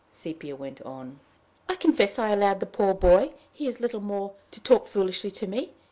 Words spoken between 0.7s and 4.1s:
on: "I confess I allowed the poor boy he is little